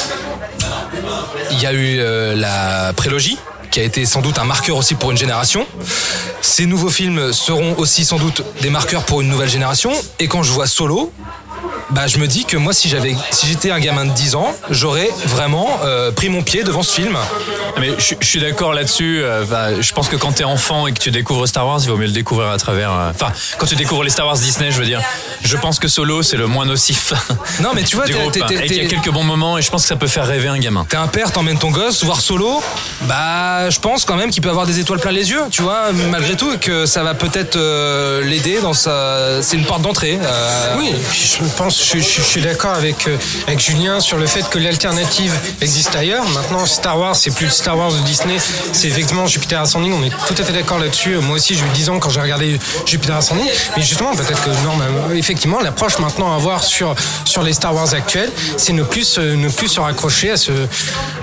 [1.52, 3.38] Il y a eu euh, la prélogie
[3.72, 5.68] qui a été sans doute un marqueur aussi pour une génération.
[6.42, 9.92] Ces nouveaux films seront aussi sans doute des marqueurs pour une nouvelle génération.
[10.20, 11.12] Et quand je vois Solo,
[11.92, 14.54] bah, je me dis que moi, si j'avais, si j'étais un gamin de 10 ans,
[14.70, 17.18] j'aurais vraiment euh, pris mon pied devant ce film.
[17.80, 19.22] Mais je, je suis d'accord là-dessus.
[19.24, 21.98] euh, je pense que quand t'es enfant et que tu découvres Star Wars, il vaut
[21.98, 22.92] mieux le découvrir à travers.
[22.92, 25.02] euh, Enfin, quand tu découvres les Star Wars Disney, je veux dire.
[25.44, 27.14] Je pense que Solo, c'est le moins nocif.
[27.62, 29.24] Non, mais tu vois, du t'es- groupe, t'es- t'es- et qu'il y a quelques bons
[29.24, 30.86] moments, et je pense que ça peut faire rêver un gamin.
[30.90, 32.62] T'es un père, t'emmènes ton gosse voir Solo,
[33.04, 35.92] bah je pense quand même qu'il peut avoir des étoiles plein les yeux, tu vois,
[36.10, 39.42] malgré tout, et que ça va peut-être euh, l'aider dans sa...
[39.42, 40.20] C'est une porte d'entrée.
[40.22, 44.26] euh, Oui, je pense, je, je- je suis d'accord avec, euh, avec Julien sur le
[44.28, 46.28] fait que l'alternative existe ailleurs.
[46.30, 48.38] Maintenant, Star Wars, c'est plus le Star Wars de Disney,
[48.74, 49.94] c'est effectivement Jupiter Ascending.
[49.94, 51.16] On est tout à fait d'accord là-dessus.
[51.18, 53.46] Moi aussi, j'ai eu 10 ans quand j'ai regardé Jupiter Ascending.
[53.76, 57.74] Mais justement, peut-être que non, euh, effectivement, l'approche maintenant à avoir sur, sur les Star
[57.74, 60.52] Wars actuels, c'est ne plus, se, ne plus se raccrocher à ce,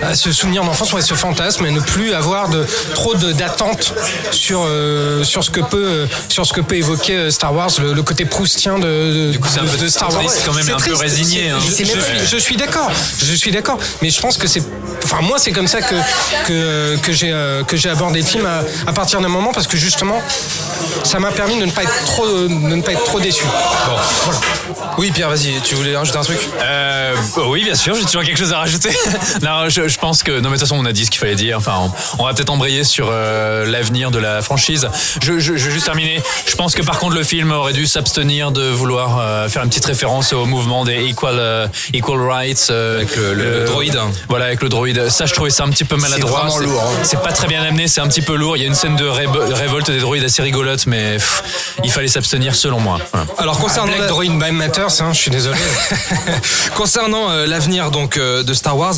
[0.03, 3.33] à ce souvenir d'enfance ou à ce fantasme et ne plus avoir de, trop de-
[3.33, 3.95] d'attentes
[4.31, 7.71] sur, euh, sur, ce que peut, euh, sur ce que peut évoquer euh, Star Wars,
[7.81, 9.39] le, le côté proustien de, de,
[9.79, 10.23] de Star Wars.
[10.45, 11.01] Quand même, C'est un peu triste.
[11.03, 11.59] résigné, hein.
[11.65, 11.85] Je, suis,
[12.27, 12.91] je suis d'accord,
[13.23, 14.63] je suis d'accord, mais je pense que c'est,
[15.05, 15.95] enfin moi c'est comme ça que
[16.47, 19.67] que, que j'ai euh, que j'ai abordé le film à, à partir d'un moment parce
[19.67, 20.21] que justement
[21.05, 23.45] ça m'a permis de ne pas être trop de ne pas être trop déçu.
[23.45, 23.93] Bon,
[24.25, 24.41] voilà.
[24.99, 26.39] Oui, Pierre, vas-y, tu voulais rajouter un truc?
[26.63, 27.15] Euh,
[27.47, 28.91] oui, bien sûr, j'ai toujours quelque chose à rajouter.
[29.43, 31.21] non, je, je pense que non, mais de toute façon, on a dit ce qu'il
[31.21, 31.57] fallait dire.
[31.59, 31.75] Enfin,
[32.19, 34.89] on, on va peut-être embrayer sur euh, l'avenir de la franchise.
[35.23, 36.21] Je, je, je vais juste terminer.
[36.47, 39.69] Je pense que par contre, le film aurait dû s'abstenir de vouloir euh, faire une
[39.71, 43.99] petite référence au mouvement des equal euh, equal rights euh, Avec le- le- le droïde.
[44.29, 45.09] Voilà, avec le droïde.
[45.09, 46.41] Ça, je trouvais ça un petit peu maladroit.
[46.41, 47.01] vraiment lourd, hein.
[47.03, 47.89] C'est pas très bien amené.
[47.89, 48.57] C'est un petit peu lourd.
[48.57, 51.43] Il y a une scène de révo- révolte des droïdes assez rigolote, mais pff,
[51.85, 52.99] il fallait s'abstenir selon moi.
[53.13, 53.27] Voilà.
[53.39, 55.59] Alors concernant Black la- Droid by Matters, hein, je suis désolé.
[56.75, 58.95] Concernant euh, l'avenir donc euh, de Star Wars,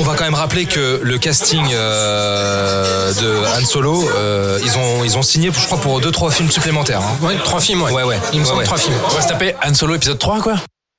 [0.00, 5.04] on va quand même rappeler que le casting euh, de Han Solo, euh, ils ont
[5.04, 7.00] ils ont signé, je crois, pour deux trois films supplémentaires.
[7.00, 7.16] hein.
[7.26, 7.92] Ouais, trois films, ouais.
[7.92, 8.18] Ouais, ouais.
[8.32, 8.64] Il me Ouais, semble ouais.
[8.64, 8.94] trois films.
[9.10, 10.54] On va se taper Han Solo épisode 3, quoi.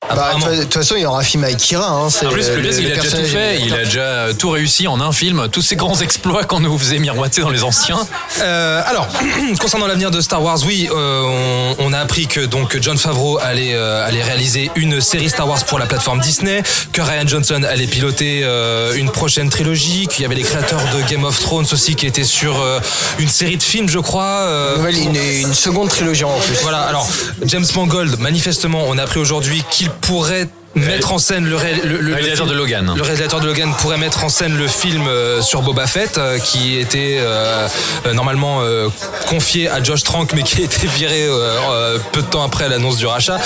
[0.08, 1.86] Bah, de toute- façon, il y aura un film avec Kira.
[1.86, 4.50] Hein, En plus, le- le qu'il a déjà tout fait, il a déjà euh, tout
[4.50, 8.08] réussi en un film, tous ces grands exploits qu'on nous faisait miroiter dans les anciens.
[8.42, 9.08] Euh, alors,
[9.60, 13.40] concernant l'avenir de Star Wars, oui, euh, on, on a appris que donc John Favreau
[13.40, 17.62] allait, euh, allait réaliser une série Star Wars pour la plateforme Disney, que Ryan Johnson
[17.70, 21.68] allait piloter euh, une prochaine trilogie, qu'il y avait les créateurs de Game of Thrones
[21.74, 22.80] aussi qui étaient sur euh,
[23.20, 24.24] une série de films, je crois.
[24.24, 25.16] euh, Nouvelle- une,
[25.48, 26.56] une seconde trilogie en plus.
[26.62, 27.08] voilà, alors
[27.44, 31.98] James Mangold, manifestement, on a appris aujourd'hui qu'il pourrait mettre en scène le, ré- le,
[31.98, 32.94] le- le Réalisateur film- de Logan.
[32.96, 36.38] Le réalisateur de Logan pourrait mettre en scène le film euh, sur Boba Fett, euh,
[36.40, 37.68] qui était euh,
[38.06, 38.88] euh, normalement euh,
[39.28, 42.70] confié à Josh Trank, mais qui a été viré euh, euh, peu de temps après
[42.70, 43.40] l'annonce du rachat.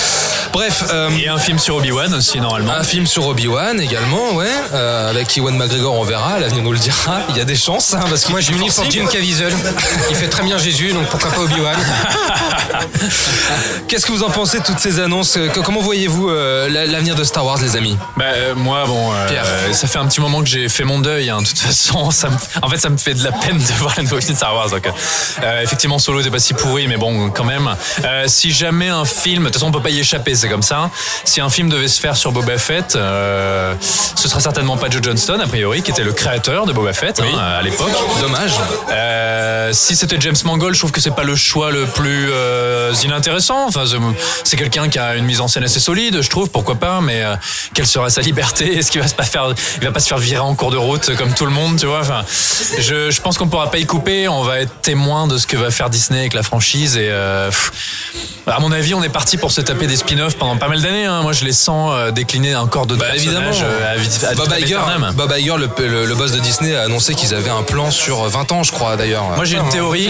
[0.52, 0.84] Bref.
[0.92, 2.72] euh, Et un film sur Obi-Wan aussi, normalement.
[2.72, 6.78] un film sur Obi-Wan également, ouais, euh, avec Ewan McGregor, on verra, l'avenir nous le
[6.78, 7.20] dira.
[7.30, 9.52] Il y a des chances, hein, parce que Moi, je m'unis pour Jim Caviezel.
[10.10, 11.76] Il fait très bien Jésus, donc pourquoi pas Obi-Wan
[13.88, 15.38] Qu'est-ce que vous en pensez de toutes ces annonces?
[15.64, 16.68] Comment voyez-vous euh,
[17.14, 19.42] de Star Wars, les amis Bah, euh, moi, bon, euh, Pierre.
[19.46, 21.30] euh, ça fait un petit moment que j'ai fait mon deuil.
[21.30, 21.40] hein.
[21.42, 23.94] De toute façon, ça me, en fait, ça me fait de la peine de voir
[23.96, 24.70] la nouvelle de Star Wars.
[24.70, 24.86] Donc,
[25.42, 27.74] euh, effectivement, Solo n'était pas si pourri, mais bon, quand même.
[28.26, 30.90] Si jamais un film, de toute façon, on peut pas y échapper, c'est comme ça.
[31.24, 35.40] Si un film devait se faire sur Boba Fett, ce sera certainement pas Joe Johnston,
[35.42, 37.90] a priori, qui était le créateur de Boba Fett hein, à l'époque.
[38.20, 38.52] Dommage.
[39.74, 42.30] Si c'était James Mangold, je trouve que c'est pas le choix le plus
[43.04, 43.66] inintéressant.
[43.66, 43.84] Enfin,
[44.44, 46.50] c'est quelqu'un qui a une mise en scène assez solide, je trouve.
[46.50, 47.36] Pourquoi pas Mais euh,
[47.74, 48.76] quelle sera sa liberté?
[48.76, 49.46] Est-ce qu'il va se pas faire,
[49.80, 51.86] il va pas se faire virer en cours de route comme tout le monde, tu
[51.86, 52.00] vois?
[52.00, 52.22] Enfin,
[52.78, 54.28] je, je pense qu'on pourra pas y couper.
[54.28, 56.96] On va être témoin de ce que va faire Disney avec la franchise.
[56.96, 57.72] Et euh, pff,
[58.46, 61.04] à mon avis, on est parti pour se taper des spin-offs pendant pas mal d'années.
[61.06, 61.22] hein.
[61.22, 63.50] Moi, je les sens euh, décliner encore de Bah, évidemment.
[63.50, 64.78] à, vit- à Bob Iger.
[65.14, 68.22] Bob Iger, le, le- le boss de Disney, a annoncé qu'ils avaient un plan sur
[68.24, 69.24] 20 ans, je crois d'ailleurs.
[69.36, 70.08] Moi j'ai une Ah, théorie.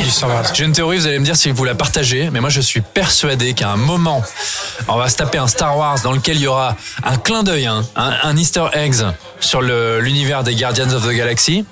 [0.54, 2.80] J'ai une théorie, vous allez me dire si vous la partagez, mais moi je suis
[2.80, 4.22] persuadé qu'à un moment,
[4.88, 7.66] on va se taper un Star Wars dans lequel il y aura un clin d'œil,
[7.66, 9.04] hein, un, Easter eggs
[9.40, 11.64] sur l'univers des Guardians of the Galaxy.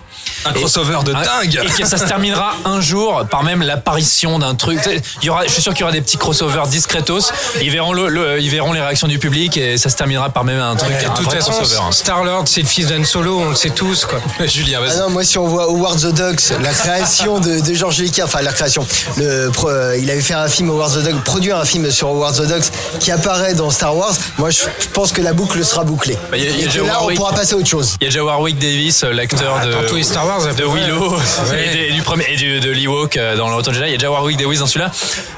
[0.45, 1.61] Un crossover de Ah, dingue.
[1.65, 4.81] Et que ça se terminera un jour par même l'apparition d'un truc.
[5.23, 7.31] Il y aura, je suis sûr qu'il y aura des petits crossovers discretos.
[7.61, 10.45] Ils verront, le, le- ils verront les réactions du public et ça se terminera par
[10.45, 10.91] même un truc.
[10.93, 11.81] De un toute vrai façon, crossover.
[11.87, 11.93] hein.
[11.93, 14.19] Star-Lord, c'est le fils d'Han Solo, on le sait tous, quoi.
[14.47, 14.99] Julien, Ah vas-y.
[14.99, 18.43] non, moi si on voit Howard the Ducks, la création de, de George Lucas, enfin
[18.43, 21.91] la création, le, euh, il avait fait un film Howard the Ducks, produit un film
[21.91, 24.15] sur Howard the Ducks qui apparaît dans Star Wars.
[24.39, 24.61] Moi je,
[24.93, 26.17] pense que la boucle sera bouclée.
[26.31, 27.97] Bah, il y a- il y a Et là on pourra passer à autre chose.
[28.01, 30.64] Il y a déjà Warwick Davis, euh, l'acteur de, tous les Star Wars, de.
[30.64, 31.66] Willow Ouais.
[31.87, 33.88] et, de- du premier, et du, de l'Ewok euh, dans le Retour de Jedi.
[33.88, 34.90] Il y a déjà Warwick Davis dans celui-là.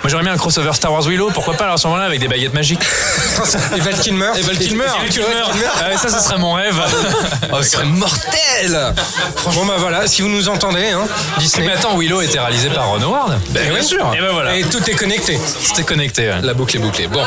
[0.03, 2.19] Moi j'aurais bien un crossover Star Wars Willow, pourquoi pas alors, à ce moment-là avec
[2.19, 2.81] des baguettes magiques.
[3.77, 4.31] Et Val Kilmer.
[4.37, 4.85] Et Val Kilmer.
[5.81, 6.75] Ah ça, ce serait mon rêve.
[7.53, 8.95] Oh, ce serait mortel
[9.55, 11.03] Bon, bah voilà, si vous nous entendez, hein,
[11.39, 11.67] Disney.
[11.67, 13.39] Mais attends, Willow était réalisé par Ron Howard.
[13.51, 14.13] Ben, bien sûr.
[14.17, 14.57] Et ben voilà.
[14.57, 15.39] Et tout est connecté.
[15.63, 16.29] C'était connecté.
[16.29, 16.41] ouais.
[16.43, 17.07] La boucle est bouclée.
[17.07, 17.23] Bon.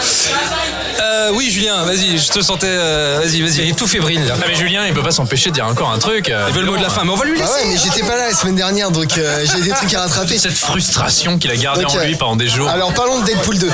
[1.00, 2.68] Euh, oui, Julien, vas-y, je te sentais.
[2.70, 3.70] euh, vas-y, Il vas-y.
[3.70, 4.34] est tout fébrile, là.
[4.42, 6.28] Ah mais Julien, il peut pas s'empêcher de dire encore un truc.
[6.48, 8.02] Il veut le mot de la fin, mais on va lui Bah ouais, mais j'étais
[8.02, 10.38] pas là la semaine dernière, donc euh, j'ai des trucs à rattraper.
[10.48, 12.70] Cette frustration qu'il a gardée en lui pendant des jours.
[12.70, 13.68] Alors parlons de Deadpool 2.
[13.68, 13.74] Non,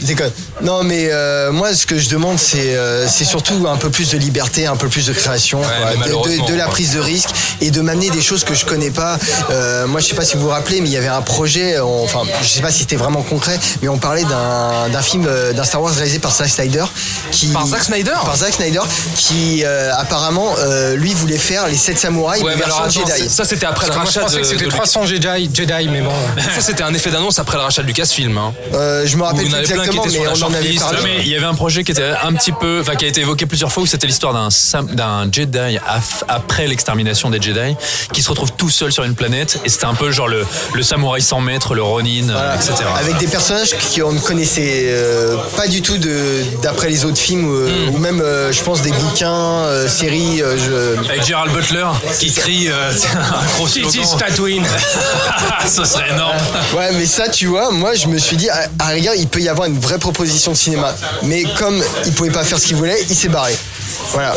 [0.00, 0.30] je déconne.
[0.60, 4.10] Non, mais euh, moi, ce que je demande, c'est euh, c'est surtout un peu plus
[4.10, 7.00] de liberté, un peu plus de création, quoi, de- de, malheureusement, de la prise de
[7.00, 9.18] risque et de m'amener des choses que je connais pas.
[9.50, 11.80] Euh, moi, je sais pas si vous vous rappelez, mais il y avait un projet,
[11.80, 15.26] on- enfin, je sais pas si c'était vraiment concret, mais on parlait d'un d'un film,
[15.26, 16.84] euh, d'un Star Wars réalisé par Zack Snyder.
[17.30, 18.12] Qui, Par Zack Snyder?
[18.24, 18.80] Par Zack Snyder,
[19.16, 23.28] qui euh, apparemment, euh, lui, voulait faire les 7 samouraïs, Ouais, alors Jedi.
[23.28, 25.88] ça c'était après le Moi, je rachat pensais de, que c'était de 300 Jedi, Jedi,
[25.90, 26.10] mais bon.
[26.54, 28.36] Ça c'était un effet d'annonce après le rachat de Lucasfilm.
[28.36, 28.52] Hein.
[28.74, 30.96] Euh, je me rappelle plus exactement, mais on en avait parlé.
[30.98, 33.08] Non, mais il y avait un projet qui était un petit peu, enfin qui a
[33.08, 35.78] été évoqué plusieurs fois où c'était l'histoire d'un Jedi
[36.28, 37.76] après l'extermination des Jedi
[38.12, 40.82] qui se retrouve tout seul sur une planète et c'était un peu genre le, le
[40.82, 42.54] samouraï sans maître, le Ronin, euh, Voilà.
[42.56, 42.72] etc.
[42.98, 47.48] Avec des personnages qu'on ne connaissait euh, pas du tout de- d'après les autres films
[47.48, 47.94] euh, Hmm.
[47.94, 50.42] ou même, euh, je pense, des bouquins, euh, séries.
[50.42, 51.86] euh, je- Avec Gerald Butler
[52.18, 54.18] qui crie euh, un gros slogan.
[54.18, 54.66] Tatooine.
[55.66, 56.36] Ça serait énorme.
[56.76, 59.28] Ouais, mais ça, tu vois, moi, je me suis dit, à, à la rigueur, il
[59.28, 60.94] peut y avoir une vraie proposition de cinéma.
[61.22, 63.56] Mais comme il pouvait pas faire ce qu'il voulait, il s'est barré.
[64.12, 64.34] Voilà.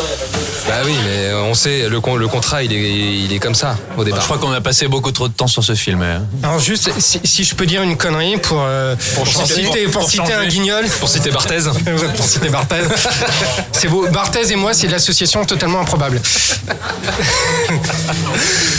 [0.68, 2.90] Bah oui, mais on sait, le, con- le contrat il est,
[3.24, 4.24] il est comme ça au Je départ.
[4.24, 6.02] crois qu'on a passé beaucoup trop de temps sur ce film.
[6.02, 6.22] hein.
[6.42, 9.54] Alors juste, si, si je peux dire une connerie pour, euh, pour, changer.
[9.64, 10.86] citer, pour Pour citer un guignol.
[11.00, 11.60] Pour citer Barthez.
[12.16, 12.82] Pour citer Barthez.
[13.72, 14.06] C'est beau.
[14.08, 16.20] Barthez et moi, c'est l'association totalement improbable.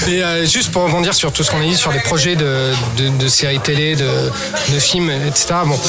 [0.08, 2.72] et euh, juste pour rebondir sur tout ce qu'on a dit sur les projets de,
[2.98, 4.08] de, de séries télé, de,
[4.74, 5.48] de films, etc.
[5.66, 5.80] Bon,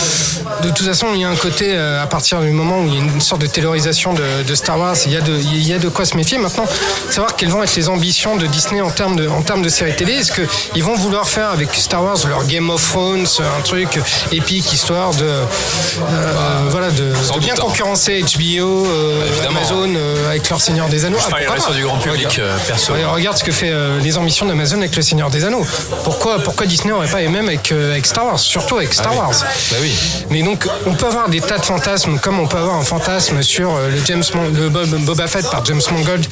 [0.62, 2.94] de toute façon, il y a un côté, euh, à partir du moment où il
[2.94, 5.66] y a une sorte de taylorisation de, de Star Wars, il y, a de, il
[5.66, 6.38] y a de quoi se méfier.
[6.38, 6.64] Maintenant,
[7.10, 9.94] savoir quelles vont être les ambitions de Disney en termes de, en termes de séries
[9.96, 10.14] télé.
[10.14, 13.26] Est-ce qu'ils vont vouloir faire avec Star Wars leur Game of Thrones,
[13.58, 13.98] un truc
[14.32, 17.66] épique, histoire de, euh, voilà, de, bien doute, hein.
[17.66, 19.58] concurrencer HBO, euh, évidemment.
[19.58, 21.18] Amazon euh, avec leur Seigneur des Anneaux.
[21.20, 22.60] Ah, parlerai pourquoi sur du grand public, Regarde.
[22.66, 22.92] perso.
[23.12, 25.66] Regarde ce que fait les ambitions d'Amazon avec le Seigneur des Anneaux.
[26.04, 29.32] Pourquoi, pourquoi Disney n'aurait pas les mêmes avec, avec Star Wars, surtout avec Star Wars.
[29.70, 29.92] Bah oui.
[30.30, 33.42] Mais donc, on peut avoir des tas de fantasmes, comme on peut avoir un fantasme
[33.42, 34.22] sur le James
[34.54, 36.26] le Bob- Boba Fett par James Mangold,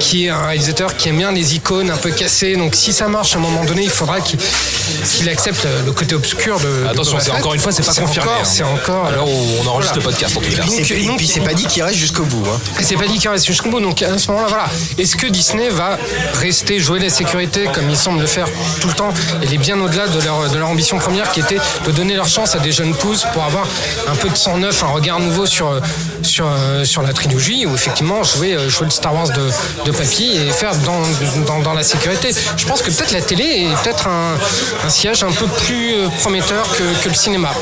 [0.00, 2.56] qui est un réalisateur qui aime bien les icônes un peu cassées.
[2.56, 6.58] Donc, si ça marche à un moment donné, il faudra qu'il accepte le côté obscur
[6.60, 6.86] de.
[6.90, 8.28] Attention, c'est encore une fois, c'est pas confirmé.
[8.30, 8.44] encore- hein.
[8.44, 9.10] C'est encore.
[9.26, 9.92] Où on enregistre Voilà.
[9.96, 10.62] le podcast en tout cas.
[10.94, 12.44] Et, donc- puis, c'est pas dit qu'il reste jusqu'au bout.
[12.48, 12.58] hein.
[12.80, 13.80] C'est pas dit qu'il reste jusqu'au bout.
[13.80, 14.66] Donc à ce moment-là, voilà.
[14.98, 15.98] Est-ce que Disney va
[16.40, 18.46] rester jouer la sécurité comme il semble le faire
[18.80, 21.58] tout le temps Elle est bien au-delà de leur, de leur ambition première qui était
[21.86, 23.66] de donner leur chance à des jeunes pousses pour avoir
[24.08, 25.80] un peu de sang neuf, un regard nouveau sur,
[26.22, 26.46] sur,
[26.84, 27.55] sur la trilogie?
[27.64, 29.50] Ou effectivement jouer, euh, jouer le Star Wars de,
[29.84, 31.00] de papy et faire dans,
[31.46, 32.34] dans, dans la sécurité.
[32.56, 34.36] Je pense que peut-être la télé est peut-être un,
[34.84, 37.52] un siège un peu plus euh, prometteur que, que le cinéma.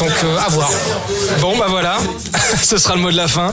[0.00, 0.70] Donc euh, à voir.
[1.40, 1.96] Bon bah voilà,
[2.62, 3.50] ce sera le mot de la fin.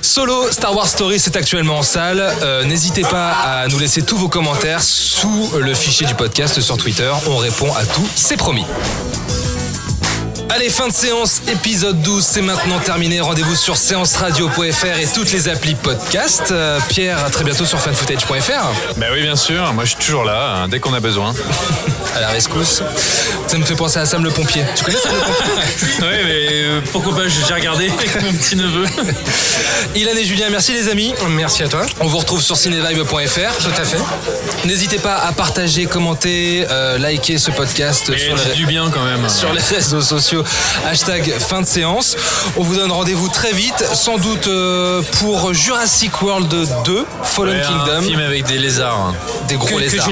[0.00, 2.24] Solo Star Wars Story c'est actuellement en salle.
[2.66, 7.10] N'hésitez pas à nous laisser tous vos commentaires sous le fichier du podcast sur Twitter.
[7.26, 8.64] On répond à tout, c'est promis.
[10.50, 13.20] Allez, fin de séance, épisode 12, c'est maintenant terminé.
[13.20, 16.44] Rendez-vous sur séanceradio.fr et toutes les applis podcast.
[16.52, 18.96] Euh, Pierre, à très bientôt sur fanfootage.fr.
[18.96, 19.72] Bah oui, bien sûr.
[19.72, 21.34] Moi, je suis toujours là, hein, dès qu'on a besoin.
[22.16, 22.80] À la rescousse.
[23.48, 24.62] Ça me fait penser à Sam le pompier.
[24.76, 25.64] Tu connais Sam le pompier?
[26.00, 28.84] Oui, mais euh, pourquoi pas J'ai regardé avec mon petit neveu.
[29.96, 31.12] Ilan et Julien, merci les amis.
[31.30, 31.84] Merci à toi.
[31.98, 33.58] On vous retrouve sur cinélive.fr.
[33.64, 33.98] Tout à fait.
[34.64, 39.02] N'hésitez pas à partager, commenter, euh, liker ce podcast Et sur, les, du bien quand
[39.04, 39.28] même.
[39.28, 40.33] sur les réseaux sociaux.
[40.86, 42.16] Hashtag fin de séance.
[42.56, 46.48] On vous donne rendez-vous très vite, sans doute euh, pour Jurassic World
[46.84, 48.02] 2, Fallen Ouais, Un Kingdom.
[48.02, 48.98] film avec des lézards.
[48.98, 49.14] hein.
[49.48, 50.06] Des gros Que, que lézards.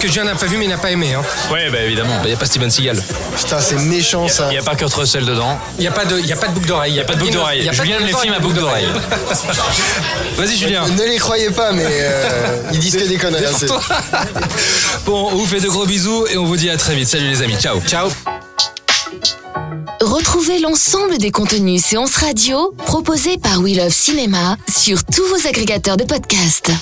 [0.00, 1.14] Que Julien n'a pas vu mais n'a pas aimé.
[1.14, 1.22] hein.
[1.52, 2.18] Ouais, bah évidemment.
[2.24, 3.02] Il n'y a pas Steven Seagal.
[3.36, 4.46] Putain, c'est méchant ça.
[4.48, 5.58] Il n'y a pas Kurt Russell dedans.
[5.78, 6.92] Il n'y a pas de, il y a pas de boucle d'oreille.
[6.92, 7.68] Il n'y a Pas de boucle d'oreille.
[7.72, 8.86] Julien les films à boucle d'oreille.
[10.36, 10.86] Vas-y Julien.
[10.88, 13.44] Ne les croyez pas, mais euh, ils disent que des conneries.
[13.46, 13.80] hein, c'est- Toi.
[15.06, 17.08] bon, on vous fait de gros bisous et on vous dit à très vite.
[17.08, 17.56] Salut les amis.
[17.58, 17.80] Ciao.
[17.86, 18.08] Ciao.
[20.60, 26.02] L'ensemble des contenus séances radio proposés par We Love Cinéma sur tous vos agrégateurs de
[26.04, 26.72] podcasts.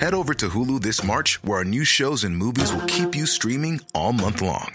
[0.00, 3.26] Head over to Hulu this March, where our new shows and movies will keep you
[3.26, 4.74] streaming all month long.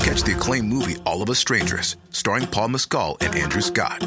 [0.00, 4.06] Catch the acclaimed movie All of Us Strangers, starring Paul Mescal and Andrew Scott.